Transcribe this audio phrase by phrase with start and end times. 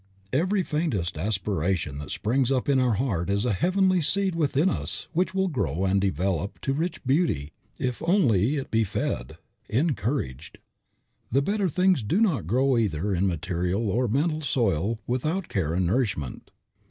[0.33, 5.07] Every faintest aspiration that springs up in our heart is a heavenly seed within us
[5.13, 9.37] which will grow and develop into rich beauty if only it be fed,
[9.69, 10.57] encouraged.
[11.31, 15.85] The better things do not grow either in material or mental soil without care and
[15.85, 16.49] nourishment.